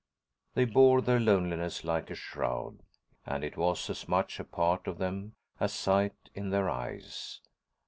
They 0.55 0.65
bore 0.65 0.99
their 1.03 1.19
loneliness 1.19 1.83
like 1.83 2.09
a 2.09 2.15
shroud, 2.15 2.79
and 3.23 3.43
it 3.43 3.55
was 3.55 3.87
as 3.87 4.07
much 4.09 4.39
a 4.39 4.43
part 4.43 4.87
of 4.87 4.97
them 4.97 5.35
as 5.59 5.73
sight 5.73 6.31
in 6.33 6.49
their 6.49 6.71
eyes. 6.71 7.39